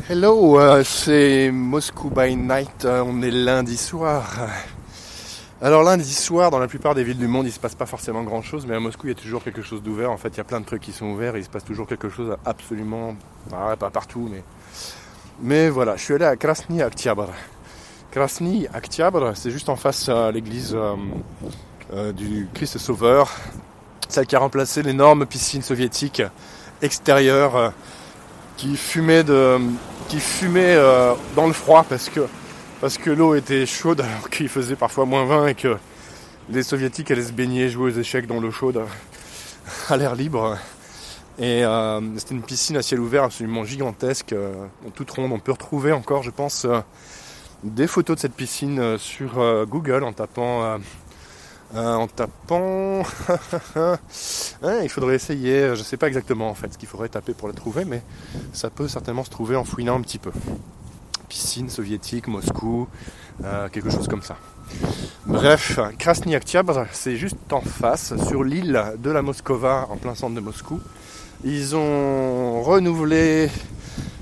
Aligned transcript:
Hello, 0.00 0.58
euh, 0.58 0.82
c'est 0.84 1.50
Moscou 1.52 2.08
by 2.08 2.34
Night, 2.34 2.86
euh, 2.86 3.04
on 3.06 3.20
est 3.20 3.30
lundi 3.30 3.76
soir. 3.76 4.24
Alors 5.60 5.82
lundi 5.82 6.14
soir, 6.14 6.50
dans 6.50 6.58
la 6.58 6.66
plupart 6.66 6.94
des 6.94 7.04
villes 7.04 7.18
du 7.18 7.28
monde, 7.28 7.46
il 7.46 7.52
se 7.52 7.60
passe 7.60 7.74
pas 7.74 7.84
forcément 7.84 8.22
grand-chose, 8.22 8.64
mais 8.66 8.74
à 8.74 8.80
Moscou, 8.80 9.08
il 9.08 9.10
y 9.10 9.12
a 9.12 9.20
toujours 9.20 9.44
quelque 9.44 9.60
chose 9.60 9.82
d'ouvert. 9.82 10.10
En 10.10 10.16
fait, 10.16 10.30
il 10.30 10.38
y 10.38 10.40
a 10.40 10.44
plein 10.44 10.60
de 10.60 10.64
trucs 10.64 10.80
qui 10.80 10.92
sont 10.92 11.06
ouverts, 11.06 11.36
et 11.36 11.40
il 11.40 11.44
se 11.44 11.50
passe 11.50 11.64
toujours 11.64 11.86
quelque 11.86 12.08
chose 12.08 12.34
absolument... 12.46 13.14
Ah, 13.52 13.76
pas 13.76 13.90
partout, 13.90 14.28
mais... 14.32 14.42
Mais 15.42 15.68
voilà, 15.68 15.96
je 15.96 16.02
suis 16.02 16.14
allé 16.14 16.24
à 16.24 16.36
Krasny 16.36 16.80
Aktiabr. 16.80 17.28
Krasny 18.10 18.66
Aktiabr, 18.72 19.32
c'est 19.34 19.50
juste 19.50 19.68
en 19.68 19.76
face 19.76 20.08
à 20.08 20.32
l'église 20.32 20.74
euh, 20.74 22.12
du 22.12 22.48
Christ 22.54 22.78
Sauveur, 22.78 23.30
celle 24.08 24.26
qui 24.26 24.36
a 24.36 24.38
remplacé 24.38 24.82
l'énorme 24.82 25.26
piscine 25.26 25.62
soviétique 25.62 26.22
extérieure 26.80 27.74
qui 28.56 28.76
fumait 28.76 29.24
de 29.24 29.58
qui 30.08 30.20
fumait 30.20 30.74
euh, 30.76 31.14
dans 31.36 31.46
le 31.46 31.52
froid 31.52 31.84
parce 31.88 32.08
que 32.08 32.20
parce 32.80 32.98
que 32.98 33.10
l'eau 33.10 33.34
était 33.34 33.66
chaude 33.66 34.00
alors 34.02 34.30
qu'il 34.30 34.48
faisait 34.48 34.76
parfois 34.76 35.04
moins 35.04 35.24
20 35.24 35.46
et 35.48 35.54
que 35.54 35.76
les 36.50 36.62
soviétiques 36.62 37.10
allaient 37.10 37.22
se 37.22 37.32
baigner 37.32 37.68
jouer 37.68 37.92
aux 37.92 37.98
échecs 37.98 38.26
dans 38.26 38.40
l'eau 38.40 38.50
chaude 38.50 38.82
à 39.88 39.96
l'air 39.96 40.14
libre. 40.14 40.58
Et 41.38 41.64
euh, 41.64 42.00
c'était 42.18 42.34
une 42.34 42.42
piscine 42.42 42.76
à 42.76 42.82
ciel 42.82 43.00
ouvert 43.00 43.24
absolument 43.24 43.64
gigantesque 43.64 44.32
euh, 44.32 44.52
toute 44.94 45.10
ronde. 45.10 45.32
On 45.32 45.38
peut 45.38 45.52
retrouver 45.52 45.92
encore 45.92 46.22
je 46.22 46.30
pense 46.30 46.66
des 47.64 47.86
photos 47.86 48.16
de 48.16 48.20
cette 48.20 48.34
piscine 48.34 48.98
sur 48.98 49.66
Google 49.66 50.02
en 50.02 50.12
tapant 50.12 50.78
euh, 51.74 51.94
en 51.94 52.06
tapant. 52.06 53.02
Hein, 54.64 54.78
il 54.84 54.88
faudrait 54.88 55.16
essayer, 55.16 55.74
je 55.74 55.80
ne 55.80 55.84
sais 55.84 55.96
pas 55.96 56.06
exactement 56.06 56.48
en 56.48 56.54
fait 56.54 56.72
ce 56.72 56.78
qu'il 56.78 56.88
faudrait 56.88 57.08
taper 57.08 57.34
pour 57.34 57.48
la 57.48 57.54
trouver, 57.54 57.84
mais 57.84 58.00
ça 58.52 58.70
peut 58.70 58.86
certainement 58.86 59.24
se 59.24 59.30
trouver 59.30 59.56
en 59.56 59.64
fouinant 59.64 59.96
un 59.96 60.02
petit 60.02 60.18
peu. 60.18 60.30
Piscine 61.28 61.68
soviétique, 61.68 62.28
Moscou, 62.28 62.86
euh, 63.42 63.68
quelque 63.70 63.90
chose 63.90 64.06
comme 64.06 64.22
ça. 64.22 64.36
Bref, 65.26 65.80
Krasny-Aktiabr, 65.98 66.86
c'est 66.92 67.16
juste 67.16 67.52
en 67.52 67.60
face, 67.60 68.14
sur 68.28 68.44
l'île 68.44 68.80
de 68.98 69.10
la 69.10 69.22
Moscova, 69.22 69.88
en 69.90 69.96
plein 69.96 70.14
centre 70.14 70.36
de 70.36 70.40
Moscou. 70.40 70.80
Ils 71.42 71.74
ont 71.74 72.62
renouvelé, 72.62 73.50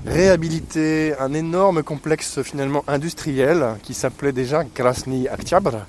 réhabilité 0.07 1.13
un 1.19 1.33
énorme 1.33 1.83
complexe 1.83 2.41
finalement 2.41 2.83
industriel 2.87 3.75
qui 3.83 3.93
s'appelait 3.93 4.33
déjà 4.33 4.63
Krasny-Aktiabr 4.63 5.85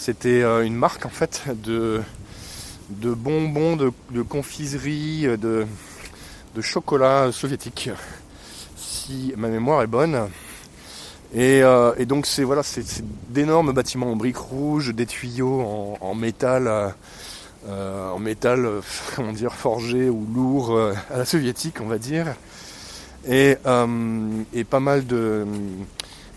c'était 0.00 0.42
euh, 0.42 0.64
une 0.64 0.76
marque 0.76 1.04
en 1.04 1.10
fait 1.10 1.42
de, 1.46 2.02
bonbons, 2.88 3.76
de, 3.76 4.22
confiserie, 4.22 5.26
de, 5.36 5.66
de 6.54 6.60
chocolat 6.62 7.30
soviétique, 7.32 7.90
si 8.76 9.34
ma 9.36 9.48
mémoire 9.48 9.82
est 9.82 9.86
bonne. 9.86 10.30
Et, 11.34 11.62
euh, 11.62 12.02
donc 12.06 12.24
c'est 12.24 12.44
voilà, 12.44 12.62
c'est 12.62 13.04
d'énormes 13.28 13.72
bâtiments 13.72 14.10
en 14.10 14.16
briques 14.16 14.38
rouges, 14.38 14.94
des 14.94 15.04
tuyaux 15.04 15.98
en, 16.00 16.14
métal, 16.14 16.94
euh, 17.68 18.10
en 18.10 18.18
métal, 18.18 18.66
comment 19.16 19.32
dire, 19.32 19.52
forgé 19.52 20.08
ou 20.08 20.26
lourd 20.34 20.80
à 21.10 21.18
la 21.18 21.26
soviétique, 21.26 21.76
on 21.82 21.86
va 21.86 21.98
dire, 21.98 22.34
et 23.28 23.56
pas 23.62 24.80
mal 24.80 25.06
de 25.06 25.44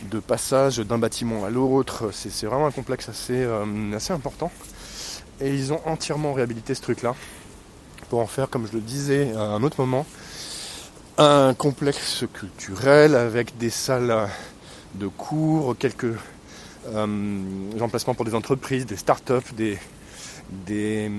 de 0.09 0.19
passage 0.19 0.77
d'un 0.79 0.97
bâtiment 0.97 1.45
à 1.45 1.49
l'autre. 1.49 2.09
C'est 2.11 2.45
vraiment 2.45 2.67
un 2.67 2.71
complexe 2.71 3.09
assez, 3.09 3.43
euh, 3.43 3.65
assez 3.95 4.13
important. 4.13 4.51
Et 5.41 5.53
ils 5.53 5.73
ont 5.73 5.81
entièrement 5.85 6.33
réhabilité 6.33 6.75
ce 6.75 6.81
truc-là 6.81 7.15
pour 8.09 8.19
en 8.19 8.27
faire, 8.27 8.49
comme 8.49 8.67
je 8.67 8.73
le 8.73 8.81
disais 8.81 9.33
à 9.33 9.41
un 9.41 9.63
autre 9.63 9.79
moment, 9.79 10.05
un 11.17 11.53
complexe 11.53 12.25
culturel 12.33 13.15
avec 13.15 13.57
des 13.57 13.69
salles 13.69 14.29
de 14.95 15.07
cours, 15.07 15.75
quelques 15.77 16.15
euh, 16.87 17.79
emplacements 17.79 18.13
pour 18.13 18.25
des 18.25 18.35
entreprises, 18.35 18.85
des 18.85 18.97
start-up, 18.97 19.43
des, 19.55 19.79
des, 20.51 21.09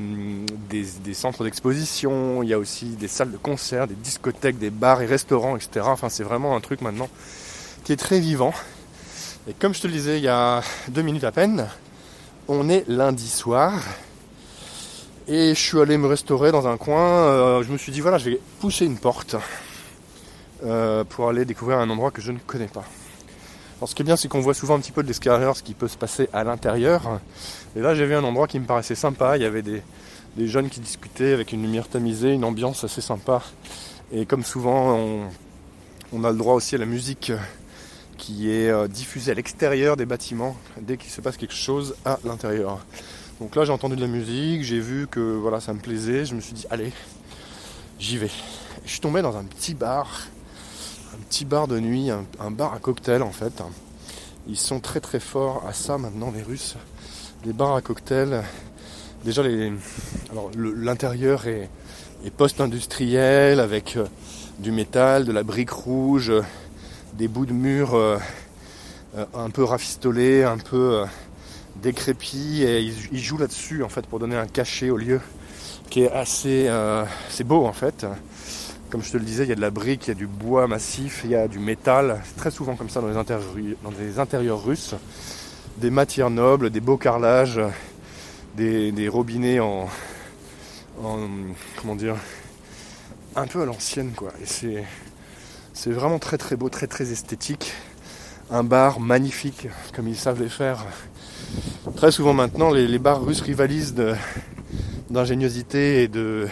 des, 0.71 1.15
centres 1.15 1.45
d'exposition, 1.45 2.43
il 2.43 2.49
y 2.49 2.53
a 2.53 2.59
aussi 2.59 2.87
des 2.97 3.09
salles 3.09 3.33
de 3.33 3.37
concert, 3.37 3.87
des 3.87 3.95
discothèques, 3.95 4.59
des 4.59 4.71
bars 4.71 5.03
et 5.03 5.07
restaurants, 5.07 5.57
etc. 5.57 5.87
Enfin, 5.89 6.09
c'est 6.09 6.25
vraiment 6.25 6.57
un 6.57 6.61
truc 6.61 6.81
maintenant 6.81 7.09
qui 7.85 7.93
est 7.93 7.97
très 7.97 8.21
vivant 8.21 8.53
et 9.47 9.53
comme 9.53 9.75
je 9.75 9.83
te 9.83 9.87
le 9.87 9.93
disais 9.93 10.19
il 10.19 10.25
y 10.25 10.29
a 10.29 10.63
deux 10.89 11.03
minutes 11.03 11.25
à 11.25 11.33
peine, 11.33 11.69
on 12.49 12.69
est 12.71 12.89
lundi 12.89 13.29
soir. 13.29 13.75
Et 15.29 15.51
je 15.55 15.61
suis 15.61 15.79
allé 15.81 15.99
me 15.99 16.07
restaurer 16.07 16.51
dans 16.51 16.67
un 16.67 16.77
coin. 16.77 17.27
Euh, 17.29 17.63
je 17.63 17.71
me 17.71 17.77
suis 17.77 17.93
dit 17.93 18.01
voilà, 18.01 18.19
je 18.19 18.31
vais 18.31 18.41
pousser 18.61 18.87
une 18.87 18.97
porte 18.97 19.37
euh, 20.65 21.05
pour 21.05 21.29
aller 21.29 21.45
découvrir 21.45 21.79
un 21.79 21.91
endroit 21.91 22.11
que 22.11 22.23
je 22.23 22.33
ne 22.33 22.39
connais 22.39 22.69
pas. 22.69 22.85
Alors 23.79 23.89
ce 23.89 23.95
qui 23.95 24.01
est 24.01 24.05
bien, 24.05 24.17
c'est 24.17 24.29
qu'on 24.29 24.41
voit 24.41 24.55
souvent 24.55 24.77
un 24.77 24.81
petit 24.81 24.93
peu 24.93 25.03
de 25.03 25.09
l'extérieur 25.09 25.57
ce 25.57 25.63
qui 25.63 25.75
peut 25.75 25.89
se 25.89 25.99
passer 25.99 26.29
à 26.33 26.43
l'intérieur. 26.43 27.21
Et 27.77 27.81
là, 27.81 27.95
j'ai 27.95 28.07
vu 28.07 28.15
un 28.15 28.25
endroit 28.25 28.47
qui 28.47 28.59
me 28.59 28.65
paraissait 28.65 28.95
sympa. 28.95 29.37
Il 29.37 29.43
y 29.43 29.47
avait 29.47 29.63
des, 29.63 29.83
jeunes 30.39 30.71
qui 30.71 30.81
discutaient 30.81 31.33
avec 31.33 31.53
une 31.53 31.61
lumière 31.61 31.89
tamisée, 31.89 32.33
une 32.33 32.45
ambiance 32.45 32.85
assez 32.85 33.03
sympa. 33.03 33.43
Et 34.11 34.25
comme 34.25 34.43
souvent, 34.43 34.97
on, 34.97 35.29
on 36.15 36.25
a 36.25 36.31
le 36.31 36.39
droit 36.39 36.55
aussi 36.55 36.77
à 36.77 36.79
la 36.79 36.87
musique 36.87 37.33
qui 38.17 38.51
est 38.51 38.71
euh, 38.71 38.89
diffusé 38.89 39.33
à 39.33 39.35
l'extérieur 39.35 39.97
des 39.97 40.07
bâtiments 40.07 40.57
dès 40.81 40.97
qu'il 40.97 41.11
se 41.11 41.21
passe 41.21 41.37
quelque 41.37 41.55
chose 41.55 41.95
à 42.05 42.19
l'intérieur. 42.25 42.85
Donc 43.41 43.57
là 43.57 43.65
j'ai 43.65 43.73
entendu 43.73 43.97
de 43.97 44.01
la 44.01 44.07
musique, 44.07 44.63
j'ai 44.63 44.81
vu 44.81 45.07
que 45.07 45.21
voilà 45.21 45.61
ça 45.61 45.73
me 45.73 45.81
plaisait, 45.81 46.25
je 46.25 46.35
me 46.35 46.41
suis 46.41 46.53
dit 46.53 46.67
allez, 46.71 46.93
j'y 47.99 48.19
vais. 48.19 48.31
Je 48.85 48.91
suis 48.91 49.01
tombé 49.01 49.23
dans 49.23 49.37
un 49.37 49.45
petit 49.45 49.75
bar, 49.75 50.23
un 51.15 51.19
petit 51.29 51.45
bar 51.45 51.67
de 51.67 51.81
nuit, 51.81 52.11
un, 52.11 52.51
bar 52.51 52.75
à 52.75 52.79
cocktail 52.79 53.23
en 53.23 53.33
fait. 53.33 53.63
Ils 54.47 54.59
sont 54.59 54.81
très 54.81 55.01
très 55.01 55.21
forts 55.21 55.65
à 55.67 55.73
ça 55.73 55.99
maintenant 55.99 56.33
les 56.35 56.43
Russes. 56.43 56.77
Les 57.45 57.53
bars 57.53 57.75
à 57.75 57.83
cocktail, 57.83 58.43
déjà 59.25 59.43
les, 59.43 59.73
alors 60.31 60.51
l'intérieur 60.57 61.47
est, 61.47 61.69
est 62.25 62.31
post-industriel 62.31 63.61
avec 63.61 63.97
euh, 63.97 64.07
du 64.59 64.71
métal, 64.71 65.25
de 65.25 65.33
la 65.33 65.43
brique 65.43 65.71
rouge, 65.71 66.33
des 67.15 67.29
bouts 67.29 67.47
de 67.47 67.53
mur 67.53 67.95
euh, 67.95 68.19
euh, 69.17 69.25
un 69.35 69.51
peu 69.51 69.63
rafistolés, 69.63 70.43
un 70.43 70.59
peu 70.59 71.03
euh, 71.03 71.05
décrépits, 71.77 72.63
et 72.63 72.81
ils, 72.81 73.23
jouent 73.23 73.39
là-dessus 73.39 73.85
en 73.85 73.89
fait 73.89 74.07
pour 74.07 74.19
donner 74.19 74.37
un 74.37 74.47
cachet 74.47 74.91
au 74.91 74.97
lieu 74.97 75.21
qui 75.91 76.03
est 76.03 76.11
assez 76.11 76.69
c'est 77.29 77.45
beau 77.45 77.67
en 77.67 77.73
fait. 77.73 78.07
Comme 78.91 79.03
je 79.03 79.13
te 79.13 79.17
le 79.17 79.25
disais, 79.25 79.45
il 79.45 79.49
y 79.49 79.53
a 79.53 79.57
de 79.57 79.61
la 79.61 79.71
brique, 79.71 80.07
il 80.07 80.09
y 80.09 80.11
a 80.13 80.15
du 80.15 80.27
bois 80.27 80.67
massif, 80.67 81.23
il 81.25 81.31
y 81.31 81.37
a 81.37 81.47
du 81.47 81.59
métal, 81.59 82.23
très 82.37 82.51
souvent 82.51 82.75
comme 82.75 82.89
ça 82.89 83.01
dans 83.01 83.09
les, 83.09 83.17
intérieurs, 83.17 83.53
dans 83.83 83.93
les 83.99 84.19
intérieurs 84.19 84.65
russes, 84.65 84.95
des 85.79 85.91
matières 85.91 86.31
nobles, 86.31 86.71
des 86.71 86.81
beaux 86.81 86.97
carrelages, 86.97 87.61
des, 88.57 89.09
robinets 89.09 89.61
en, 89.61 89.89
en 91.03 91.29
comment 91.77 91.97
dire 91.97 92.17
un 93.37 93.47
peu 93.47 93.63
à 93.63 93.67
l'ancienne 93.67 94.13
quoi. 94.17 94.33
Et 94.43 94.47
c'est 94.47 94.85
c'est 95.75 95.91
vraiment 95.91 96.21
très 96.21 96.39
très 96.39 96.57
beau, 96.57 96.69
très 96.69 96.87
très 96.87 97.11
esthétique. 97.11 97.73
Un 98.51 98.63
bar 98.63 99.01
magnifique, 99.01 99.69
comme 99.93 100.07
ils 100.07 100.17
savent 100.17 100.41
les 100.41 100.49
faire. 100.49 100.87
Très 101.97 102.13
souvent 102.13 102.33
maintenant, 102.33 102.71
les, 102.71 102.99
bars 102.99 103.23
russes 103.23 103.41
rivalisent 103.41 103.95
d'ingéniosité 105.11 106.03
et 106.05 106.09
de 106.09 106.47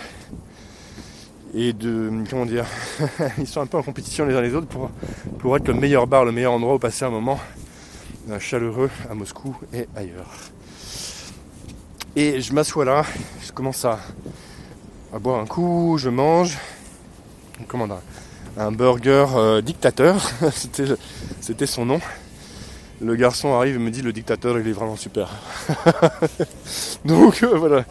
et 1.54 1.72
de 1.72 2.10
comment 2.30 2.46
dire 2.46 2.64
ils 3.38 3.46
sont 3.46 3.60
un 3.60 3.66
peu 3.66 3.76
en 3.76 3.82
compétition 3.82 4.24
les 4.24 4.34
uns 4.34 4.40
les 4.40 4.54
autres 4.54 4.66
pour, 5.38 5.56
être 5.56 5.68
le 5.68 5.74
meilleur 5.74 6.06
bar, 6.06 6.24
le 6.24 6.32
meilleur 6.32 6.52
endroit 6.52 6.74
où 6.74 6.78
passer 6.78 7.04
un 7.04 7.10
moment 7.10 7.38
chaleureux 8.38 8.90
à 9.10 9.14
Moscou 9.14 9.56
et 9.72 9.86
ailleurs. 9.94 10.30
Et 12.16 12.40
je 12.40 12.52
m'assois 12.52 12.84
là, 12.84 13.04
je 13.42 13.52
commence 13.52 13.84
à, 13.84 13.98
boire 15.20 15.40
un 15.40 15.46
coup, 15.46 15.96
je 15.98 16.08
mange, 16.08 16.58
dire, 17.68 17.92
un 17.92 18.31
burger 18.56 19.26
euh, 19.34 19.60
dictateur, 19.62 20.20
c'était 21.40 21.66
son 21.66 21.86
nom. 21.86 22.00
Le 23.00 23.16
garçon 23.16 23.54
arrive 23.54 23.76
et 23.76 23.78
me 23.78 23.90
dit 23.90 24.02
le 24.02 24.12
dictateur 24.12 24.58
il 24.58 24.68
est 24.68 24.72
vraiment 24.72 24.96
super. 24.96 25.30
Donc 27.04 27.42
euh, 27.42 27.56
voilà. 27.56 27.84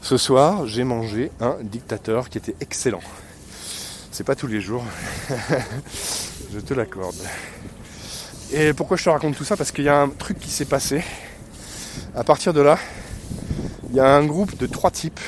Ce 0.00 0.16
soir 0.16 0.66
j'ai 0.66 0.84
mangé 0.84 1.30
un 1.40 1.56
dictateur 1.62 2.28
qui 2.28 2.38
était 2.38 2.54
excellent. 2.60 3.02
C'est 4.10 4.24
pas 4.24 4.34
tous 4.34 4.46
les 4.46 4.60
jours. 4.60 4.84
je 6.52 6.60
te 6.60 6.74
l'accorde. 6.74 7.16
Et 8.52 8.72
pourquoi 8.72 8.96
je 8.96 9.04
te 9.04 9.10
raconte 9.10 9.36
tout 9.36 9.44
ça? 9.44 9.56
Parce 9.56 9.70
qu'il 9.70 9.84
y 9.84 9.88
a 9.88 10.00
un 10.00 10.08
truc 10.08 10.38
qui 10.38 10.50
s'est 10.50 10.64
passé. 10.64 11.02
À 12.14 12.24
partir 12.24 12.54
de 12.54 12.62
là, 12.62 12.78
il 13.90 13.96
y 13.96 14.00
a 14.00 14.16
un 14.16 14.24
groupe 14.24 14.56
de 14.56 14.66
trois 14.66 14.90
types 14.90 15.20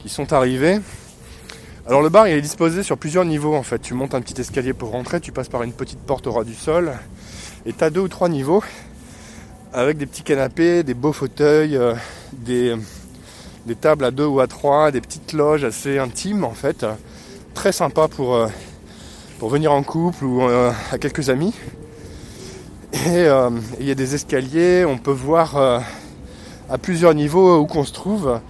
qui 0.00 0.08
sont 0.08 0.32
arrivés 0.32 0.80
alors 1.86 2.02
le 2.02 2.10
bar 2.10 2.28
il 2.28 2.34
est 2.34 2.42
disposé 2.42 2.82
sur 2.82 2.98
plusieurs 2.98 3.24
niveaux 3.24 3.54
en 3.54 3.62
fait. 3.62 3.78
Tu 3.78 3.94
montes 3.94 4.14
un 4.14 4.20
petit 4.20 4.38
escalier 4.38 4.74
pour 4.74 4.90
rentrer, 4.90 5.20
tu 5.20 5.32
passes 5.32 5.48
par 5.48 5.62
une 5.62 5.72
petite 5.72 5.98
porte 5.98 6.26
au 6.26 6.32
ras 6.32 6.44
du 6.44 6.54
sol 6.54 6.92
et 7.64 7.72
tu 7.72 7.82
as 7.82 7.90
deux 7.90 8.00
ou 8.00 8.08
trois 8.08 8.28
niveaux 8.28 8.62
avec 9.72 9.96
des 9.96 10.06
petits 10.06 10.22
canapés, 10.22 10.82
des 10.82 10.94
beaux 10.94 11.12
fauteuils, 11.12 11.76
euh, 11.76 11.94
des, 12.32 12.76
des, 13.66 13.76
tables 13.76 14.04
à 14.04 14.10
deux 14.10 14.26
ou 14.26 14.40
à 14.40 14.46
trois, 14.46 14.90
des 14.90 15.00
petites 15.00 15.32
loges 15.32 15.64
assez 15.64 15.98
intimes 15.98 16.44
en 16.44 16.52
fait. 16.52 16.84
Très 17.54 17.72
sympa 17.72 18.08
pour, 18.08 18.34
euh, 18.34 18.48
pour 19.38 19.48
venir 19.48 19.72
en 19.72 19.82
couple 19.82 20.24
ou 20.24 20.42
euh, 20.42 20.72
à 20.92 20.98
quelques 20.98 21.30
amis. 21.30 21.54
Et 22.92 23.26
il 23.78 23.86
y 23.86 23.90
a 23.90 23.94
des 23.94 24.14
escaliers, 24.16 24.84
on 24.84 24.98
peut 24.98 25.12
voir 25.12 25.56
à 25.56 26.78
plusieurs 26.78 27.14
niveaux 27.14 27.58
où 27.60 27.66
qu'on 27.66 27.84
se 27.84 27.92
trouve. 27.92 28.40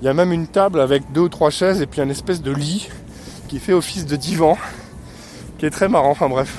Il 0.00 0.04
y 0.04 0.08
a 0.08 0.14
même 0.14 0.32
une 0.32 0.46
table 0.46 0.80
avec 0.80 1.10
deux 1.12 1.22
ou 1.22 1.28
trois 1.28 1.50
chaises 1.50 1.82
et 1.82 1.86
puis 1.86 2.00
un 2.00 2.08
espèce 2.08 2.40
de 2.40 2.52
lit 2.52 2.88
qui 3.48 3.58
fait 3.58 3.72
office 3.72 4.06
de 4.06 4.14
divan, 4.14 4.56
qui 5.58 5.66
est 5.66 5.70
très 5.70 5.88
marrant. 5.88 6.10
Enfin 6.10 6.28
bref, 6.28 6.56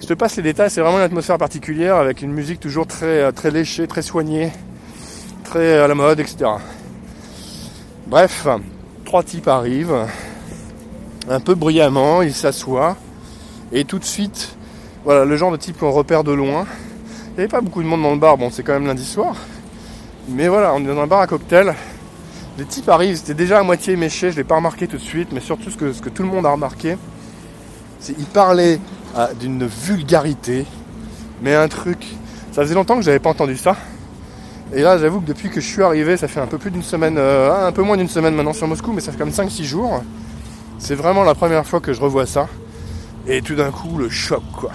je 0.00 0.06
te 0.06 0.14
passe 0.14 0.36
les 0.36 0.44
détails. 0.44 0.70
C'est 0.70 0.80
vraiment 0.80 0.98
une 0.98 1.04
atmosphère 1.04 1.38
particulière 1.38 1.96
avec 1.96 2.22
une 2.22 2.30
musique 2.30 2.60
toujours 2.60 2.86
très 2.86 3.32
très 3.32 3.50
léchée, 3.50 3.88
très 3.88 4.02
soignée, 4.02 4.52
très 5.42 5.78
à 5.78 5.88
la 5.88 5.96
mode, 5.96 6.20
etc. 6.20 6.50
Bref, 8.06 8.46
trois 9.04 9.24
types 9.24 9.48
arrivent, 9.48 10.06
un 11.28 11.40
peu 11.40 11.56
bruyamment, 11.56 12.22
ils 12.22 12.34
s'assoient 12.34 12.96
et 13.72 13.84
tout 13.84 13.98
de 13.98 14.04
suite, 14.04 14.56
voilà 15.04 15.24
le 15.24 15.36
genre 15.36 15.50
de 15.50 15.56
type 15.56 15.78
qu'on 15.78 15.90
repère 15.90 16.22
de 16.22 16.32
loin. 16.32 16.66
Il 17.30 17.34
n'y 17.34 17.40
avait 17.40 17.48
pas 17.48 17.60
beaucoup 17.60 17.82
de 17.82 17.88
monde 17.88 18.02
dans 18.02 18.12
le 18.12 18.18
bar, 18.18 18.38
bon 18.38 18.48
c'est 18.50 18.62
quand 18.62 18.74
même 18.74 18.86
lundi 18.86 19.04
soir. 19.04 19.34
Mais 20.28 20.46
voilà, 20.46 20.72
on 20.74 20.78
est 20.78 20.86
dans 20.86 21.00
un 21.00 21.06
bar 21.08 21.20
à 21.20 21.26
cocktail 21.26 21.74
les 22.58 22.64
types 22.64 22.88
arrivent, 22.88 23.16
c'était 23.16 23.34
déjà 23.34 23.60
à 23.60 23.62
moitié 23.62 23.94
méché, 23.94 24.32
je 24.32 24.36
l'ai 24.36 24.44
pas 24.44 24.56
remarqué 24.56 24.88
tout 24.88 24.96
de 24.96 25.02
suite, 25.02 25.28
mais 25.32 25.38
surtout 25.38 25.70
ce 25.70 25.76
que, 25.76 26.08
tout 26.08 26.22
le 26.24 26.28
monde 26.28 26.44
a 26.44 26.50
remarqué, 26.50 26.96
c'est 28.00 28.14
qu'ils 28.14 28.26
parlaient 28.26 28.80
ah, 29.14 29.30
d'une 29.38 29.64
vulgarité, 29.64 30.66
mais 31.40 31.54
un 31.54 31.68
truc. 31.68 32.04
Ça 32.50 32.62
faisait 32.62 32.74
longtemps 32.74 32.96
que 32.96 33.02
j'avais 33.02 33.20
pas 33.20 33.30
entendu 33.30 33.56
ça. 33.56 33.76
Et 34.74 34.82
là, 34.82 34.98
j'avoue 34.98 35.20
que 35.20 35.26
depuis 35.26 35.50
que 35.50 35.60
je 35.60 35.66
suis 35.66 35.84
arrivé, 35.84 36.16
ça 36.16 36.26
fait 36.26 36.40
un 36.40 36.46
peu 36.46 36.58
plus 36.58 36.72
d'une 36.72 36.82
semaine, 36.82 37.16
euh, 37.16 37.68
un 37.68 37.70
peu 37.70 37.82
moins 37.82 37.96
d'une 37.96 38.08
semaine 38.08 38.34
maintenant 38.34 38.52
sur 38.52 38.66
Moscou, 38.66 38.92
mais 38.92 39.00
ça 39.00 39.12
fait 39.12 39.18
comme 39.18 39.30
5-6 39.30 39.62
jours. 39.62 40.02
C'est 40.80 40.96
vraiment 40.96 41.22
la 41.22 41.36
première 41.36 41.64
fois 41.64 41.78
que 41.78 41.92
je 41.92 42.00
revois 42.00 42.26
ça. 42.26 42.48
Et 43.28 43.40
tout 43.40 43.54
d'un 43.54 43.70
coup, 43.70 43.98
le 43.98 44.08
choc, 44.08 44.42
quoi. 44.52 44.72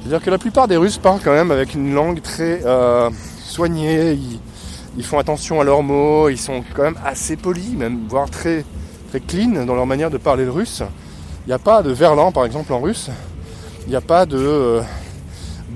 C'est-à-dire 0.00 0.22
que 0.22 0.30
la 0.30 0.38
plupart 0.38 0.68
des 0.68 0.76
Russes 0.76 0.98
parlent 0.98 1.20
quand 1.24 1.32
même 1.32 1.50
avec 1.50 1.74
une 1.74 1.94
langue 1.94 2.20
très 2.20 2.60
euh, 2.66 3.08
soignée 3.42 4.18
font 5.04 5.18
attention 5.18 5.60
à 5.60 5.64
leurs 5.64 5.82
mots, 5.82 6.28
ils 6.28 6.38
sont 6.38 6.64
quand 6.74 6.82
même 6.82 6.98
assez 7.04 7.36
polis, 7.36 7.72
même 7.72 8.06
voire 8.08 8.30
très, 8.30 8.64
très 9.10 9.20
clean 9.20 9.64
dans 9.64 9.74
leur 9.74 9.86
manière 9.86 10.10
de 10.10 10.18
parler 10.18 10.44
le 10.44 10.50
russe. 10.50 10.82
Il 11.46 11.48
n'y 11.48 11.54
a 11.54 11.58
pas 11.58 11.82
de 11.82 11.90
verlan 11.90 12.32
par 12.32 12.44
exemple 12.44 12.72
en 12.72 12.80
russe. 12.80 13.10
Il 13.86 13.90
n'y 13.90 13.96
a 13.96 14.00
pas 14.00 14.26
de 14.26 14.38
euh, 14.38 14.82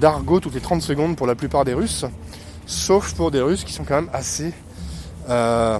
d'argot 0.01 0.41
toutes 0.41 0.55
les 0.55 0.61
30 0.61 0.83
secondes 0.83 1.17
pour 1.17 1.27
la 1.27 1.35
plupart 1.35 1.65
des 1.65 1.75
Russes, 1.75 2.05
sauf 2.67 3.15
pour 3.15 3.31
des 3.31 3.41
Russes 3.41 3.65
qui 3.65 3.73
sont 3.73 3.85
quand 3.85 3.95
même 3.95 4.11
assez 4.13 4.53
euh, 5.29 5.79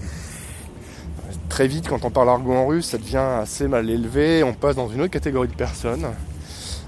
très 1.49 1.67
vite 1.67 1.89
quand 1.89 2.05
on 2.05 2.11
parle 2.11 2.29
argot 2.29 2.55
en 2.55 2.67
russe, 2.67 2.87
ça 2.91 2.99
devient 2.99 3.17
assez 3.17 3.67
mal 3.67 3.91
élevé, 3.91 4.45
on 4.45 4.53
passe 4.53 4.77
dans 4.77 4.89
une 4.89 5.01
autre 5.01 5.11
catégorie 5.11 5.49
de 5.49 5.55
personnes. 5.55 6.07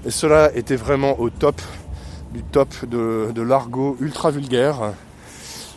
Et 0.05 0.11
cela 0.11 0.55
était 0.55 0.75
vraiment 0.75 1.19
au 1.19 1.29
top 1.29 1.61
du 2.33 2.41
top 2.43 2.69
de, 2.85 3.31
de 3.33 3.41
l'argot 3.41 3.97
ultra 3.99 4.31
vulgaire 4.31 4.93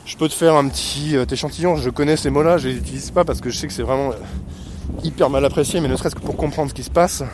je 0.07 0.17
peux 0.17 0.29
te 0.29 0.35
faire 0.35 0.55
un 0.55 0.69
petit 0.69 1.17
euh, 1.17 1.27
échantillon. 1.27 1.77
Je 1.77 1.91
connais 1.91 2.17
ces 2.17 2.31
mots-là, 2.31 2.59
je 2.59 2.69
les 2.69 2.77
utilise 2.77 3.11
pas 3.11 3.25
parce 3.25 3.41
que 3.41 3.51
je 3.51 3.59
sais 3.59 3.67
que 3.67 3.73
c'est 3.73 3.83
vraiment 3.83 4.13
euh, 4.13 5.03
hyper 5.03 5.29
mal 5.29 5.45
apprécié, 5.45 5.81
mais 5.81 5.89
ne 5.89 5.97
serait-ce 5.97 6.15
que 6.15 6.21
pour 6.21 6.37
comprendre 6.37 6.71
ce 6.71 6.75
qui 6.75 6.85
se 6.85 6.91
passe. 6.91 7.25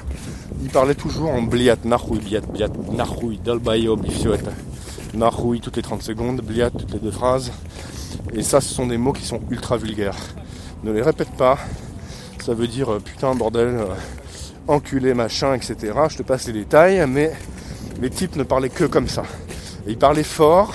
Il 0.63 0.71
parlait 0.71 0.95
toujours 0.95 1.31
en 1.31 1.43
bliat, 1.43 1.77
narouille, 1.85 2.21
bliat, 2.21 2.41
bliat, 2.41 2.69
narouille, 2.93 3.39
dalbayo, 3.39 3.99
narouille 5.13 5.61
toutes 5.61 5.77
les 5.77 5.83
30 5.83 6.03
secondes, 6.03 6.41
bliat 6.41 6.71
toutes 6.71 6.93
les 6.93 6.99
deux 6.99 7.11
phrases. 7.11 7.53
Et 8.33 8.43
ça, 8.43 8.61
ce 8.61 8.73
sont 8.73 8.87
des 8.87 8.97
mots 8.97 9.13
qui 9.13 9.25
sont 9.25 9.41
ultra 9.51 9.77
vulgaires. 9.77 10.17
Ne 10.83 10.93
les 10.93 11.03
répète 11.03 11.31
pas. 11.33 11.59
Ça 12.43 12.55
veut 12.55 12.69
dire 12.69 12.91
euh, 12.91 13.01
putain, 13.01 13.35
bordel, 13.35 13.81
enculé, 14.67 15.13
machin, 15.13 15.53
etc. 15.55 15.77
Je 16.09 16.17
te 16.17 16.23
passe 16.23 16.47
les 16.47 16.55
détails, 16.55 17.05
mais 17.07 17.33
les 18.01 18.09
types 18.09 18.37
ne 18.37 18.45
parlaient 18.45 18.71
que 18.71 18.85
comme 18.85 19.09
ça. 19.09 19.25
Et 19.87 19.91
ils 19.91 19.99
parlaient 19.99 20.23
fort, 20.23 20.73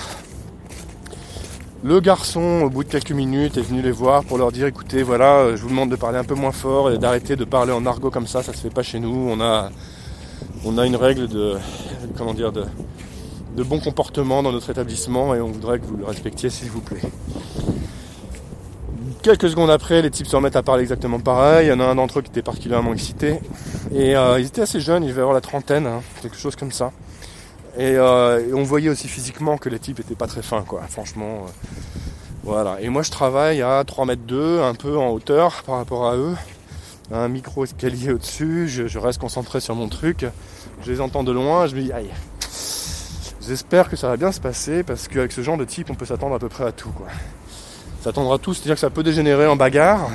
le 1.83 1.99
garçon, 1.99 2.61
au 2.63 2.69
bout 2.69 2.83
de 2.83 2.89
quelques 2.89 3.11
minutes, 3.11 3.57
est 3.57 3.61
venu 3.61 3.81
les 3.81 3.91
voir 3.91 4.23
pour 4.23 4.37
leur 4.37 4.51
dire 4.51 4.67
écoutez, 4.67 5.03
voilà, 5.03 5.37
euh, 5.37 5.57
je 5.57 5.61
vous 5.61 5.69
demande 5.69 5.89
de 5.89 5.95
parler 5.95 6.17
un 6.17 6.23
peu 6.23 6.35
moins 6.35 6.51
fort 6.51 6.91
et 6.91 6.97
d'arrêter 6.97 7.35
de 7.35 7.45
parler 7.45 7.71
en 7.71 7.85
argot 7.85 8.09
comme 8.09 8.27
ça, 8.27 8.41
ça 8.41 8.53
se 8.53 8.59
fait 8.59 8.73
pas 8.73 8.83
chez 8.83 8.99
nous. 8.99 9.29
On 9.29 9.39
a, 9.41 9.69
une 10.85 10.95
règle 10.95 11.27
de, 11.27 11.55
comment 12.17 12.33
dire, 12.33 12.51
de, 12.51 12.65
de 13.55 13.63
bon 13.63 13.79
comportement 13.79 14.43
dans 14.43 14.51
notre 14.51 14.69
établissement 14.69 15.35
et 15.35 15.41
on 15.41 15.47
voudrait 15.47 15.79
que 15.79 15.85
vous 15.85 15.97
le 15.97 16.05
respectiez, 16.05 16.49
s'il 16.49 16.69
vous 16.69 16.81
plaît. 16.81 17.01
Quelques 19.21 19.49
secondes 19.49 19.69
après, 19.69 20.01
les 20.01 20.09
types 20.09 20.27
se 20.27 20.35
remettent 20.35 20.55
à 20.55 20.63
parler 20.63 20.83
exactement 20.83 21.19
pareil. 21.19 21.67
Il 21.67 21.69
y 21.69 21.73
en 21.73 21.79
a 21.79 21.85
un 21.85 21.95
d'entre 21.95 22.19
eux 22.19 22.21
qui 22.21 22.29
était 22.29 22.41
particulièrement 22.41 22.93
excité. 22.93 23.39
Et 23.93 24.15
euh, 24.15 24.39
ils 24.39 24.47
étaient 24.47 24.61
assez 24.61 24.79
jeunes, 24.79 25.03
ils 25.03 25.09
devaient 25.09 25.21
avoir 25.21 25.33
la 25.33 25.41
trentaine, 25.41 25.85
hein, 25.85 26.01
quelque 26.21 26.37
chose 26.37 26.55
comme 26.55 26.71
ça. 26.71 26.91
Euh, 27.77 28.47
et, 28.47 28.53
on 28.53 28.63
voyait 28.63 28.89
aussi 28.89 29.07
physiquement 29.07 29.57
que 29.57 29.69
les 29.69 29.79
types 29.79 29.99
étaient 29.99 30.15
pas 30.15 30.27
très 30.27 30.41
fins, 30.41 30.63
quoi. 30.67 30.81
Franchement, 30.89 31.45
euh, 31.45 31.69
voilà. 32.43 32.81
Et 32.81 32.89
moi, 32.89 33.03
je 33.03 33.11
travaille 33.11 33.61
à 33.61 33.83
3 33.85 34.05
mètres 34.05 34.23
2, 34.25 34.61
un 34.61 34.73
peu 34.73 34.97
en 34.97 35.09
hauteur 35.09 35.63
par 35.63 35.75
rapport 35.77 36.07
à 36.07 36.15
eux. 36.15 36.35
Un 37.11 37.27
micro 37.27 37.63
escalier 37.63 38.11
au-dessus. 38.11 38.67
Je, 38.67 38.97
reste 38.97 39.19
concentré 39.19 39.59
sur 39.59 39.75
mon 39.75 39.87
truc. 39.89 40.25
Je 40.83 40.91
les 40.91 41.01
entends 41.01 41.23
de 41.23 41.31
loin. 41.31 41.67
Je 41.67 41.75
me 41.75 41.81
dis, 41.81 41.91
aïe. 41.91 42.09
J'espère 43.47 43.89
que 43.89 43.95
ça 43.95 44.09
va 44.09 44.17
bien 44.17 44.33
se 44.33 44.41
passer 44.41 44.83
parce 44.83 45.07
qu'avec 45.07 45.31
ce 45.31 45.41
genre 45.41 45.57
de 45.57 45.63
type, 45.63 45.89
on 45.89 45.95
peut 45.95 46.05
s'attendre 46.05 46.35
à 46.35 46.39
peu 46.39 46.49
près 46.49 46.65
à 46.65 46.71
tout, 46.73 46.89
quoi. 46.89 47.07
S'attendre 48.01 48.33
à 48.33 48.37
tout, 48.37 48.53
c'est-à-dire 48.53 48.75
que 48.75 48.81
ça 48.81 48.89
peut 48.89 49.03
dégénérer 49.03 49.47
en 49.47 49.55
bagarre. 49.55 50.09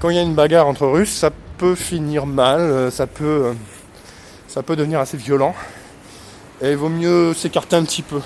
Quand 0.00 0.10
il 0.10 0.16
y 0.16 0.18
a 0.18 0.22
une 0.22 0.34
bagarre 0.34 0.68
entre 0.68 0.86
Russes, 0.86 1.12
ça 1.12 1.30
peut 1.58 1.74
finir 1.74 2.26
mal. 2.26 2.92
Ça 2.92 3.06
peut, 3.06 3.54
ça 4.46 4.62
peut 4.62 4.76
devenir 4.76 5.00
assez 5.00 5.16
violent. 5.16 5.54
Et 6.64 6.70
il 6.70 6.78
vaut 6.78 6.88
mieux 6.88 7.34
s'écarter 7.34 7.76
un 7.76 7.84
petit 7.84 8.00
peu. 8.00 8.20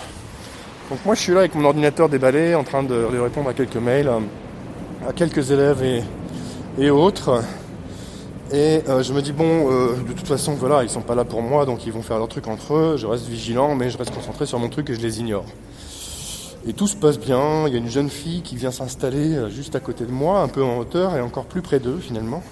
Donc 0.91 1.05
moi 1.05 1.17
je 1.17 1.23
suis 1.23 1.33
là 1.33 1.41
avec 1.41 1.57
mon 1.57 1.65
ordinateur 1.65 2.09
déballé 2.09 2.55
en 2.55 2.63
train 2.63 2.85
de, 2.85 2.95
répondre 2.95 3.49
à 3.49 3.53
quelques 3.53 3.75
mails, 3.75 4.09
à 5.09 5.13
quelques 5.13 5.51
élèves 5.51 5.83
et, 6.79 6.91
autres. 6.91 7.43
Et 8.53 8.81
euh, 8.89 9.03
je 9.03 9.13
me 9.13 9.23
dis 9.23 9.33
bon, 9.33 9.73
euh, 9.73 9.97
de 10.07 10.13
toute 10.13 10.29
façon 10.29 10.55
voilà, 10.55 10.85
ils 10.85 10.89
sont 10.89 11.01
pas 11.01 11.17
là 11.17 11.25
pour 11.25 11.43
moi, 11.43 11.67
donc 11.67 11.85
ils 11.85 11.93
vont 11.93 12.01
faire 12.01 12.19
leur 12.19 12.29
truc 12.29 12.47
entre 12.47 12.75
eux. 12.75 12.97
Je 12.97 13.09
reste 13.09 13.27
vigilant, 13.27 13.75
mais 13.75 13.91
je 13.91 13.99
reste 13.99 14.15
concentré 14.15 14.47
sur 14.47 14.61
mon 14.61 14.69
truc 14.69 14.89
et 14.89 14.95
je 14.95 15.01
les 15.01 15.19
ignore. 15.19 15.45
Et 16.65 16.75
tout 16.75 16.87
se 16.87 16.95
passe 16.95 17.19
bien. 17.19 17.67
Il 17.67 17.73
y 17.73 17.77
a 17.77 17.81
une 17.81 17.91
jeune 17.91 18.09
fille 18.09 18.43
qui 18.43 18.55
vient 18.55 18.71
s'installer 18.71 19.35
euh, 19.35 19.51
juste 19.51 19.75
à 19.75 19.81
côté 19.81 20.05
de 20.05 20.13
moi, 20.13 20.43
un 20.43 20.49
peu 20.49 20.63
en 20.63 20.79
hauteur 20.79 21.17
et 21.17 21.21
encore 21.21 21.47
plus 21.47 21.61
près 21.61 21.81
d'eux 21.81 21.99
finalement. 21.99 22.45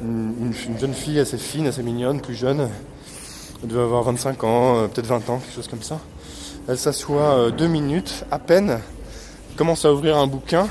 une 0.00 0.54
jeune 0.80 0.94
fille 0.94 1.20
assez 1.20 1.36
fine, 1.36 1.66
assez 1.66 1.82
mignonne, 1.82 2.22
plus 2.22 2.34
jeune, 2.34 2.70
elle 3.64 3.70
devait 3.70 3.82
avoir 3.82 4.02
25 4.02 4.44
ans, 4.44 4.76
euh, 4.76 4.88
peut-être 4.88 5.06
20 5.06 5.30
ans, 5.30 5.38
quelque 5.38 5.54
chose 5.54 5.68
comme 5.68 5.82
ça. 5.82 5.98
Elle 6.68 6.76
s'assoit 6.76 7.34
euh, 7.34 7.50
deux 7.50 7.66
minutes 7.66 8.26
à 8.30 8.38
peine, 8.38 8.78
commence 9.56 9.86
à 9.86 9.92
ouvrir 9.92 10.18
un 10.18 10.26
bouquin 10.26 10.68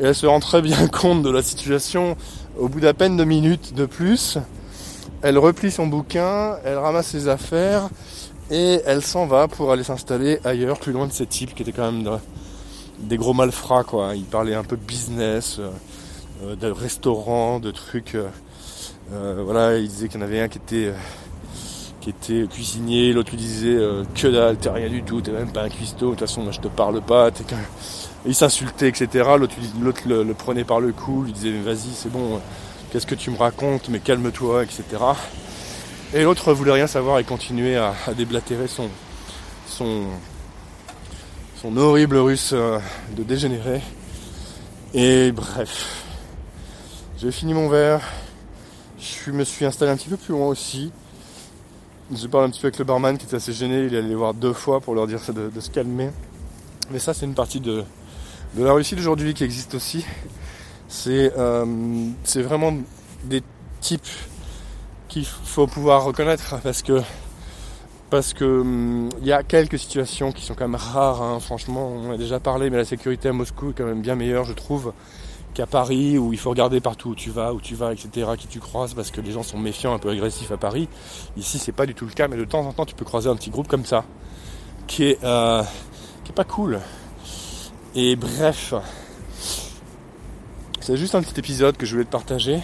et 0.00 0.04
elle 0.04 0.14
se 0.14 0.24
rend 0.24 0.40
très 0.40 0.62
bien 0.62 0.88
compte 0.92 1.22
de 1.22 1.30
la 1.30 1.42
situation. 1.42 2.16
Au 2.58 2.68
bout 2.68 2.80
d'à 2.80 2.94
peine 2.94 3.18
deux 3.18 3.26
minutes 3.26 3.74
de 3.74 3.84
plus, 3.84 4.38
elle 5.20 5.36
replie 5.36 5.70
son 5.70 5.88
bouquin, 5.88 6.56
elle 6.64 6.78
ramasse 6.78 7.08
ses 7.08 7.28
affaires 7.28 7.90
et 8.50 8.80
elle 8.86 9.02
s'en 9.02 9.26
va 9.26 9.46
pour 9.46 9.70
aller 9.70 9.84
s'installer 9.84 10.38
ailleurs, 10.42 10.78
plus 10.78 10.92
loin 10.92 11.06
de 11.06 11.12
ces 11.12 11.26
types 11.26 11.54
qui 11.54 11.64
étaient 11.64 11.72
quand 11.72 11.92
même 11.92 12.18
des 12.98 13.18
gros 13.18 13.34
malfrats 13.34 13.84
quoi. 13.84 14.14
Ils 14.14 14.24
parlaient 14.24 14.54
un 14.54 14.64
peu 14.64 14.76
business, 14.76 15.60
euh, 15.60 16.56
de 16.56 16.70
restaurants, 16.70 17.60
de 17.60 17.70
trucs. 17.72 18.16
voilà, 19.10 19.76
ils 19.76 19.88
disaient 19.88 20.08
qu'il 20.08 20.18
y 20.18 20.22
en 20.22 20.26
avait 20.26 20.40
un 20.40 20.48
qui 20.48 20.56
était 20.56 20.94
était 22.10 22.46
cuisinier, 22.48 23.12
l'autre 23.12 23.30
lui 23.30 23.38
disait 23.38 23.76
euh, 23.76 24.04
que 24.14 24.28
dalle, 24.28 24.56
t'es 24.56 24.70
rien 24.70 24.88
du 24.88 25.02
tout, 25.02 25.20
t'es 25.20 25.32
même 25.32 25.50
pas 25.50 25.62
un 25.62 25.68
cuistot, 25.68 26.06
de 26.06 26.10
toute 26.10 26.20
façon 26.20 26.42
moi 26.42 26.52
je 26.52 26.60
te 26.60 26.68
parle 26.68 27.00
pas, 27.00 27.30
t'es 27.30 27.44
Il 28.26 28.34
s'insultait, 28.34 28.88
etc. 28.88 29.28
L'autre, 29.38 29.54
le, 30.06 30.34
prenait 30.34 30.64
par 30.64 30.80
le 30.80 30.92
cou, 30.92 31.22
lui 31.24 31.32
disait 31.32 31.52
vas-y 31.60 31.92
c'est 31.94 32.10
bon, 32.10 32.40
qu'est-ce 32.90 33.06
que 33.06 33.14
tu 33.14 33.30
me 33.30 33.36
racontes, 33.36 33.88
mais 33.88 33.98
calme-toi, 33.98 34.62
etc. 34.64 34.84
Et 36.14 36.22
l'autre 36.22 36.52
voulait 36.52 36.72
rien 36.72 36.86
savoir 36.86 37.18
et 37.18 37.24
continuait 37.24 37.76
à, 37.76 37.94
déblatérer 38.16 38.68
son, 38.68 38.88
son, 39.66 40.04
son 41.60 41.76
horrible 41.76 42.16
russe 42.16 42.50
euh, 42.52 42.78
de 43.16 43.22
dégénéré. 43.22 43.80
Et 44.94 45.32
bref, 45.32 46.04
j'ai 47.18 47.32
fini 47.32 47.54
mon 47.54 47.68
verre, 47.68 48.00
je 48.98 49.30
me 49.30 49.44
suis 49.44 49.64
installé 49.64 49.90
un 49.90 49.96
petit 49.96 50.08
peu 50.08 50.16
plus 50.16 50.32
loin 50.32 50.46
aussi. 50.46 50.92
Je 52.14 52.28
parle 52.28 52.44
un 52.44 52.50
petit 52.50 52.60
peu 52.60 52.68
avec 52.68 52.78
le 52.78 52.84
barman 52.84 53.18
qui 53.18 53.26
était 53.26 53.34
assez 53.34 53.52
gêné, 53.52 53.84
il 53.84 53.94
est 53.94 53.98
allé 53.98 54.08
les 54.08 54.14
voir 54.14 54.32
deux 54.32 54.52
fois 54.52 54.80
pour 54.80 54.94
leur 54.94 55.08
dire 55.08 55.18
de, 55.34 55.60
se 55.60 55.70
calmer. 55.70 56.10
Mais 56.92 57.00
ça 57.00 57.12
c'est 57.12 57.26
une 57.26 57.34
partie 57.34 57.58
de, 57.58 57.82
de 58.54 58.64
la 58.64 58.72
Russie 58.72 58.94
d'aujourd'hui 58.94 59.34
qui 59.34 59.42
existe 59.42 59.74
aussi. 59.74 60.06
C'est 60.88 61.32
euh, 61.36 61.64
vraiment 62.36 62.72
des 63.24 63.42
types 63.80 64.06
qu'il 65.08 65.24
faut 65.24 65.66
pouvoir 65.66 66.04
reconnaître 66.04 66.60
parce 66.62 66.82
que 66.82 67.02
parce 68.08 68.34
que 68.34 68.44
hum, 68.44 69.08
il 69.20 69.26
y 69.26 69.32
a 69.32 69.42
quelques 69.42 69.78
situations 69.78 70.30
qui 70.30 70.44
sont 70.44 70.54
quand 70.54 70.68
même 70.68 70.80
rares, 70.80 71.22
hein. 71.22 71.40
franchement 71.40 71.88
on 71.88 72.12
a 72.12 72.16
déjà 72.16 72.38
parlé, 72.38 72.70
mais 72.70 72.76
la 72.76 72.84
sécurité 72.84 73.30
à 73.30 73.32
Moscou 73.32 73.70
est 73.70 73.72
quand 73.72 73.84
même 73.84 74.00
bien 74.00 74.14
meilleure 74.14 74.44
je 74.44 74.52
trouve 74.52 74.92
qu'à 75.56 75.66
Paris 75.66 76.18
où 76.18 76.34
il 76.34 76.38
faut 76.38 76.50
regarder 76.50 76.80
partout 76.80 77.10
où 77.10 77.14
tu 77.14 77.30
vas, 77.30 77.54
où 77.54 77.60
tu 77.62 77.74
vas, 77.74 77.94
etc., 77.94 78.32
qui 78.36 78.46
tu 78.46 78.60
croises, 78.60 78.92
parce 78.92 79.10
que 79.10 79.22
les 79.22 79.32
gens 79.32 79.42
sont 79.42 79.58
méfiants, 79.58 79.94
un 79.94 79.98
peu 79.98 80.10
agressifs 80.10 80.52
à 80.52 80.58
Paris. 80.58 80.86
Ici, 81.38 81.58
c'est 81.58 81.72
pas 81.72 81.86
du 81.86 81.94
tout 81.94 82.04
le 82.04 82.12
cas, 82.12 82.28
mais 82.28 82.36
de 82.36 82.44
temps 82.44 82.60
en 82.60 82.74
temps, 82.74 82.84
tu 82.84 82.94
peux 82.94 83.06
croiser 83.06 83.30
un 83.30 83.36
petit 83.36 83.48
groupe 83.48 83.66
comme 83.66 83.86
ça, 83.86 84.04
qui 84.86 85.04
est, 85.04 85.18
euh, 85.24 85.62
qui 86.24 86.32
est 86.32 86.34
pas 86.34 86.44
cool. 86.44 86.80
Et 87.94 88.16
bref, 88.16 88.74
c'est 90.80 90.98
juste 90.98 91.14
un 91.14 91.22
petit 91.22 91.40
épisode 91.40 91.78
que 91.78 91.86
je 91.86 91.92
voulais 91.92 92.04
te 92.04 92.12
partager. 92.12 92.60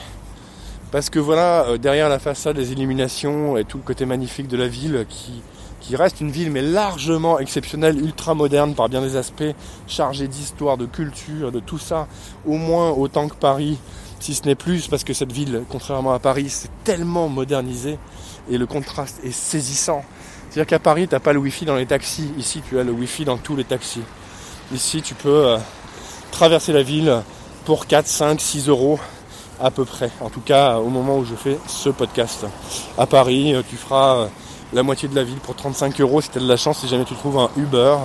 Parce 0.91 1.09
que 1.09 1.19
voilà, 1.19 1.65
euh, 1.65 1.79
derrière 1.79 2.11
la 2.11 2.19
façade, 2.19 2.57
des 2.57 2.73
illuminations 2.73 3.57
et 3.57 3.65
tout 3.65 3.79
le 3.79 3.85
côté 3.85 4.05
magnifique 4.05 4.49
de 4.49 4.59
la 4.59 4.69
ville 4.69 5.07
qui, 5.09 5.41
qui 5.83 5.97
reste 5.97 6.21
une 6.21 6.31
ville 6.31 6.51
mais 6.51 6.63
largement 6.63 7.39
exceptionnelle, 7.39 7.99
ultra 7.99 8.35
moderne 8.35 8.75
par 8.75 8.89
bien 8.89 9.03
des 9.03 9.17
aspects, 9.17 9.43
chargée 9.87 10.29
d'histoire, 10.29 10.77
de 10.77 10.87
culture, 10.87 11.53
de 11.53 11.61
tout 11.61 11.79
ça, 11.79 12.07
au 12.47 12.57
moins 12.57 12.91
autant 12.91 13.29
que 13.29 13.35
Paris, 13.35 13.79
si 14.21 14.35
ce 14.35 14.45
n'est 14.45 14.55
plus, 14.55 14.89
parce 14.89 15.05
que 15.05 15.13
cette 15.13 15.33
ville, 15.33 15.65
contrairement 15.69 16.13
à 16.13 16.19
Paris, 16.19 16.49
c'est 16.49 16.71
tellement 16.85 17.29
modernisé 17.29 17.99
et 18.51 18.57
le 18.57 18.67
contraste 18.67 19.21
est 19.25 19.33
saisissant. 19.33 20.05
C'est-à-dire 20.49 20.69
qu'à 20.69 20.79
Paris, 20.79 21.09
tu 21.09 21.15
n'as 21.15 21.21
pas 21.21 21.33
le 21.33 21.41
Wi-Fi 21.41 21.65
dans 21.65 21.77
les 21.77 21.87
taxis, 21.87 22.31
ici 22.39 22.63
tu 22.67 22.79
as 22.79 22.85
le 22.85 22.93
Wi-Fi 22.93 23.25
dans 23.25 23.39
tous 23.39 23.57
les 23.57 23.65
taxis. 23.65 24.03
Ici, 24.73 25.03
tu 25.03 25.15
peux 25.15 25.49
euh, 25.49 25.59
traverser 26.31 26.73
la 26.73 26.83
ville 26.83 27.21
pour 27.67 27.87
4, 27.87 28.07
5, 28.07 28.41
6 28.41 28.69
euros 28.69 28.99
à 29.61 29.71
peu 29.71 29.85
près. 29.85 30.11
En 30.21 30.31
tout 30.31 30.41
cas, 30.41 30.79
au 30.79 30.89
moment 30.89 31.19
où 31.19 31.27
je 31.27 31.35
fais 31.35 31.59
ce 31.67 31.91
podcast. 31.91 32.47
À 32.97 33.07
Paris, 33.07 33.55
euh, 33.55 33.63
tu 33.69 33.77
feras 33.77 34.17
euh, 34.17 34.27
la 34.73 34.83
moitié 34.83 35.09
de 35.09 35.15
la 35.15 35.25
ville 35.25 35.39
pour 35.39 35.55
35 35.55 36.01
euros 36.01 36.21
si 36.21 36.31
tu 36.31 36.39
as 36.39 36.41
de 36.41 36.49
la 36.49 36.57
chance, 36.57 36.79
si 36.79 36.89
jamais 36.89 37.05
tu 37.05 37.15
trouves 37.15 37.39
un 37.39 37.51
Uber, 37.57 37.97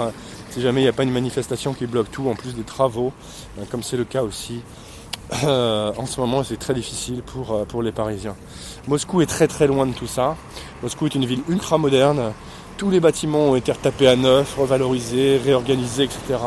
si 0.50 0.62
jamais 0.62 0.82
il 0.82 0.84
n'y 0.84 0.90
a 0.90 0.94
pas 0.94 1.04
une 1.04 1.12
manifestation 1.12 1.74
qui 1.74 1.86
bloque 1.86 2.12
tout, 2.12 2.30
en 2.30 2.36
plus 2.36 2.54
des 2.54 2.64
travaux, 2.64 3.14
euh, 3.58 3.64
comme 3.70 3.84
c'est 3.84 3.98
le 3.98 4.04
cas 4.04 4.24
aussi. 4.24 4.62
Euh, 5.44 5.92
en 5.98 6.06
ce 6.06 6.22
moment, 6.22 6.44
c'est 6.44 6.58
très 6.58 6.74
difficile 6.74 7.22
pour, 7.22 7.52
euh, 7.52 7.66
pour 7.66 7.84
les 7.84 7.92
Parisiens. 7.92 8.36
Moscou 8.88 9.22
est 9.22 9.26
très 9.26 9.48
très 9.48 9.68
loin 9.68 9.86
de 9.86 9.94
tout 9.94 10.08
ça. 10.08 10.38
Moscou 10.82 11.06
est 11.06 11.16
une 11.16 11.26
ville 11.26 11.42
ultra 11.50 11.78
moderne. 11.78 12.32
Tous 12.78 12.90
les 12.90 13.00
bâtiments 13.00 13.50
ont 13.50 13.56
été 13.56 13.72
retapés 13.72 14.08
à 14.08 14.16
neuf, 14.16 14.56
revalorisés, 14.58 15.38
réorganisés, 15.44 16.04
etc. 16.04 16.40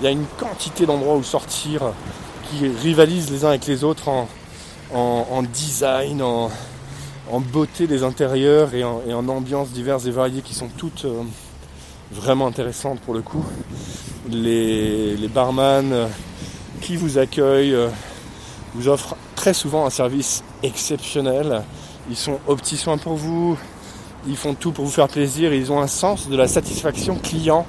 Il 0.00 0.04
y 0.04 0.06
a 0.06 0.10
une 0.10 0.26
quantité 0.38 0.86
d'endroits 0.86 1.16
où 1.16 1.22
sortir 1.22 1.92
qui 2.50 2.68
rivalisent 2.68 3.30
les 3.30 3.44
uns 3.44 3.48
avec 3.48 3.66
les 3.66 3.82
autres 3.82 4.08
en, 4.08 4.28
en 4.92 5.42
design, 5.42 6.22
en, 6.22 6.50
en 7.30 7.40
beauté 7.40 7.86
des 7.86 8.02
intérieurs 8.02 8.74
et 8.74 8.84
en, 8.84 9.28
ambiances 9.28 9.70
diverses 9.70 10.06
et 10.06 10.10
variées 10.10 10.42
qui 10.42 10.54
sont 10.54 10.68
toutes 10.76 11.04
euh, 11.04 11.22
vraiment 12.10 12.46
intéressantes 12.46 13.00
pour 13.00 13.14
le 13.14 13.22
coup. 13.22 13.44
Les, 14.30 15.16
les 15.16 15.28
barman 15.28 15.92
euh, 15.92 16.06
qui 16.80 16.96
vous 16.96 17.18
accueillent 17.18 17.74
euh, 17.74 17.88
vous 18.74 18.88
offrent 18.88 19.16
très 19.36 19.54
souvent 19.54 19.86
un 19.86 19.90
service 19.90 20.42
exceptionnel. 20.62 21.62
Ils 22.10 22.16
sont 22.16 22.38
aux 22.46 22.56
petits 22.56 22.76
soins 22.76 22.98
pour 22.98 23.14
vous, 23.14 23.56
ils 24.26 24.36
font 24.36 24.54
tout 24.54 24.72
pour 24.72 24.84
vous 24.84 24.90
faire 24.90 25.08
plaisir, 25.08 25.54
ils 25.54 25.70
ont 25.70 25.80
un 25.80 25.86
sens 25.86 26.28
de 26.28 26.36
la 26.36 26.48
satisfaction 26.48 27.16
client, 27.16 27.66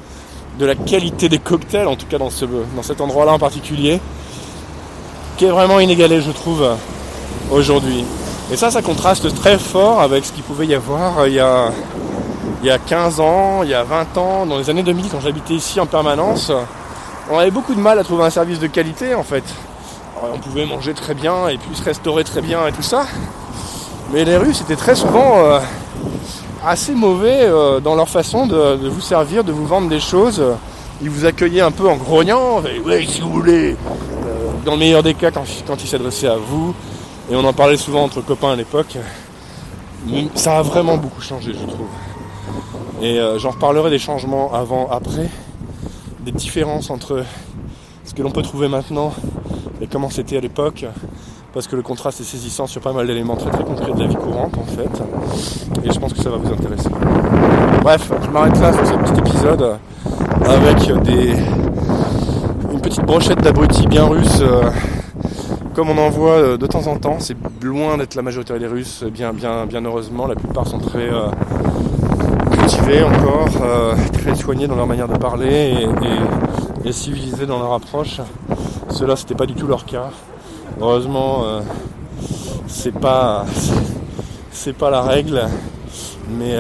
de 0.59 0.65
la 0.65 0.75
qualité 0.75 1.29
des 1.29 1.39
cocktails, 1.39 1.87
en 1.87 1.95
tout 1.95 2.07
cas 2.07 2.17
dans, 2.17 2.29
ce, 2.29 2.45
dans 2.45 2.83
cet 2.83 3.01
endroit-là 3.01 3.33
en 3.33 3.39
particulier, 3.39 3.99
qui 5.37 5.45
est 5.45 5.51
vraiment 5.51 5.79
inégalé 5.79 6.21
je 6.21 6.31
trouve 6.31 6.67
aujourd'hui. 7.51 8.03
Et 8.51 8.57
ça, 8.57 8.69
ça 8.69 8.81
contraste 8.81 9.33
très 9.35 9.57
fort 9.57 10.01
avec 10.01 10.25
ce 10.25 10.33
qu'il 10.33 10.43
pouvait 10.43 10.67
y 10.67 10.75
avoir 10.75 11.19
euh, 11.19 11.29
il 11.29 11.35
y, 11.35 11.39
a, 11.39 11.71
il 12.61 12.67
y 12.67 12.71
a 12.71 12.77
15 12.77 13.19
ans, 13.19 13.63
il 13.63 13.69
y 13.69 13.73
a 13.73 13.83
20 13.83 14.17
ans, 14.17 14.45
dans 14.45 14.57
les 14.57 14.69
années 14.69 14.83
2000, 14.83 15.09
quand 15.09 15.21
j'habitais 15.21 15.53
ici 15.53 15.79
en 15.79 15.85
permanence. 15.85 16.51
On 17.31 17.39
avait 17.39 17.51
beaucoup 17.51 17.73
de 17.73 17.79
mal 17.79 17.97
à 17.97 18.03
trouver 18.03 18.25
un 18.25 18.29
service 18.29 18.59
de 18.59 18.67
qualité 18.67 19.15
en 19.15 19.23
fait. 19.23 19.43
on 20.21 20.37
pouvait 20.39 20.65
manger 20.65 20.93
très 20.93 21.13
bien 21.13 21.47
et 21.47 21.57
puis 21.57 21.73
se 21.73 21.83
restaurer 21.83 22.25
très 22.25 22.41
bien 22.41 22.67
et 22.67 22.73
tout 22.73 22.83
ça. 22.83 23.05
Mais 24.11 24.25
les 24.25 24.35
rues, 24.35 24.53
c'était 24.53 24.75
très 24.75 24.95
souvent 24.95 25.39
euh, 25.39 25.59
assez 26.65 26.93
mauvais 26.93 27.43
euh, 27.43 27.79
dans 27.79 27.95
leur 27.95 28.09
façon 28.09 28.45
de, 28.45 28.87
vous 28.89 29.01
servir, 29.01 29.45
de 29.45 29.53
vous 29.53 29.65
vendre 29.65 29.87
des 29.87 30.01
choses. 30.01 30.43
Ils 31.01 31.09
vous 31.09 31.25
accueillaient 31.25 31.61
un 31.61 31.71
peu 31.71 31.87
en 31.87 31.95
grognant, 31.95 32.61
ouais, 32.85 33.05
si 33.07 33.21
vous 33.21 33.31
voulez. 33.31 33.77
dans 34.65 34.73
le 34.73 34.79
meilleur 34.79 35.01
des 35.01 35.13
cas, 35.13 35.31
quand, 35.31 35.45
quand 35.65 35.81
ils 35.81 35.87
s'adressaient 35.87 36.27
à 36.27 36.35
vous, 36.35 36.75
et 37.31 37.35
on 37.35 37.43
en 37.45 37.53
parlait 37.53 37.77
souvent 37.77 38.03
entre 38.03 38.21
copains 38.21 38.51
à 38.51 38.55
l'époque. 38.55 38.97
Ça 40.35 40.57
a 40.57 40.61
vraiment 40.61 40.97
beaucoup 40.97 41.21
changé, 41.21 41.53
je 41.53 41.65
trouve. 41.65 41.87
Et 43.01 43.19
euh, 43.19 43.39
j'en 43.39 43.51
reparlerai 43.51 43.89
des 43.89 43.99
changements 43.99 44.53
avant, 44.53 44.89
après, 44.89 45.29
des 46.21 46.31
différences 46.31 46.89
entre 46.89 47.23
ce 48.05 48.13
que 48.13 48.21
l'on 48.21 48.31
peut 48.31 48.41
trouver 48.41 48.67
maintenant 48.67 49.13
et 49.81 49.87
comment 49.87 50.09
c'était 50.09 50.37
à 50.37 50.39
l'époque, 50.41 50.85
parce 51.53 51.67
que 51.67 51.75
le 51.75 51.81
contraste 51.81 52.21
est 52.21 52.25
saisissant 52.25 52.67
sur 52.67 52.81
pas 52.81 52.93
mal 52.93 53.07
d'éléments 53.07 53.35
très 53.35 53.49
très 53.49 53.63
concrets 53.63 53.91
de 53.93 53.99
la 53.99 54.07
vie 54.07 54.15
courante 54.15 54.57
en 54.57 54.65
fait. 54.65 55.03
Et 55.83 55.91
je 55.91 55.99
pense 55.99 56.13
que 56.13 56.21
ça 56.21 56.29
va 56.29 56.37
vous 56.37 56.51
intéresser. 56.51 56.89
Bref, 57.81 58.11
je 58.23 58.29
m'arrête 58.29 58.59
là 58.59 58.71
sur 58.73 58.87
ce 58.87 58.93
petit 58.93 59.19
épisode 59.19 59.77
avec 60.45 61.03
des 61.03 61.35
une 62.71 62.81
petite 62.81 63.05
brochette 63.05 63.41
d'abrutis 63.41 63.87
bien 63.87 64.05
russes. 64.05 64.39
Euh, 64.41 64.69
comme 65.73 65.89
on 65.89 65.97
en 65.97 66.09
voit 66.09 66.33
euh, 66.33 66.57
de 66.57 66.67
temps 66.67 66.87
en 66.87 66.97
temps, 66.97 67.17
c'est 67.19 67.35
loin 67.61 67.97
d'être 67.97 68.15
la 68.15 68.21
majorité 68.21 68.57
des 68.59 68.67
Russes, 68.67 69.03
bien, 69.03 69.33
bien, 69.33 69.65
bien 69.65 69.83
heureusement, 69.83 70.27
la 70.27 70.35
plupart 70.35 70.67
sont 70.67 70.79
très 70.79 71.09
euh, 71.09 71.27
cultivés 72.51 73.03
encore, 73.03 73.49
euh, 73.61 73.95
très 74.13 74.35
soignés 74.35 74.67
dans 74.67 74.75
leur 74.75 74.87
manière 74.87 75.07
de 75.07 75.17
parler 75.17 75.87
et, 76.85 76.91
civilisés 76.91 77.45
dans 77.45 77.59
leur 77.59 77.73
approche. 77.73 78.19
Cela, 78.89 79.15
c'était 79.15 79.35
pas 79.35 79.45
du 79.45 79.55
tout 79.55 79.65
leur 79.65 79.85
cas. 79.85 80.09
Heureusement, 80.79 81.45
c'est 82.67 82.91
pas, 82.91 83.45
c'est 84.51 84.73
pas 84.73 84.91
la 84.91 85.01
règle, 85.01 85.47
mais, 86.29 86.57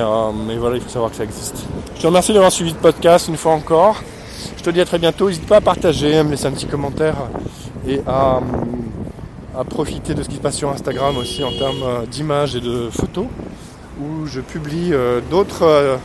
mais 0.47 0.55
voilà, 0.55 0.77
il 0.77 0.81
faut 0.81 0.89
savoir 0.89 1.11
que 1.11 1.17
ça 1.17 1.25
existe. 1.25 1.65
Je 1.97 2.01
te 2.01 2.07
remercie 2.07 2.33
d'avoir 2.33 2.51
suivi 2.51 2.71
le 2.71 2.77
podcast 2.77 3.27
une 3.27 3.35
fois 3.35 3.51
encore. 3.51 4.01
Je 4.57 4.63
te 4.63 4.69
dis 4.69 4.79
à 4.79 4.85
très 4.85 4.97
bientôt. 4.97 5.27
N'hésite 5.27 5.45
pas 5.45 5.57
à 5.57 5.61
partager, 5.61 6.17
à 6.17 6.23
me 6.23 6.31
laisser 6.31 6.45
un 6.45 6.51
petit 6.51 6.67
commentaire 6.67 7.15
et 7.85 7.99
à 8.07 8.39
à 9.57 9.63
profiter 9.63 10.13
de 10.13 10.23
ce 10.23 10.29
qui 10.29 10.35
se 10.35 10.41
passe 10.41 10.57
sur 10.57 10.69
Instagram 10.69 11.17
aussi 11.17 11.43
en 11.43 11.51
termes 11.51 11.83
euh, 11.83 12.05
d'images 12.05 12.55
et 12.55 12.61
de 12.61 12.89
photos, 12.89 13.27
où 14.01 14.25
je 14.25 14.41
publie 14.41 14.93
euh, 14.93 15.21
d'autres 15.29 15.63
euh, 15.63 15.97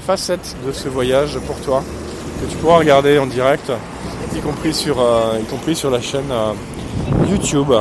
facettes 0.00 0.56
de 0.66 0.72
ce 0.72 0.88
voyage 0.88 1.38
pour 1.46 1.60
toi, 1.60 1.82
que 2.40 2.50
tu 2.50 2.56
pourras 2.56 2.78
regarder 2.78 3.18
en 3.18 3.26
direct, 3.26 3.72
y 4.34 4.40
compris 4.40 4.74
sur, 4.74 4.96
y 5.40 5.44
compris 5.44 5.74
sur 5.74 5.90
la 5.90 6.00
chaîne 6.00 6.30
YouTube 7.28 7.72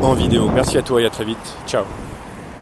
en 0.00 0.14
vidéo. 0.14 0.48
Merci 0.54 0.78
à 0.78 0.82
toi 0.82 1.02
et 1.02 1.06
à 1.06 1.10
très 1.10 1.24
vite. 1.24 1.56
Ciao 1.66 1.84